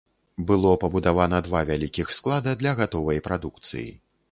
Было 0.51 0.71
пабудавана 0.83 1.41
два 1.49 1.61
вялікіх 1.71 2.15
склада 2.21 2.57
для 2.65 2.75
гатовай 2.83 3.23
прадукцыі. 3.31 3.89